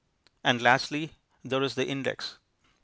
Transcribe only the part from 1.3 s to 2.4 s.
there is the index.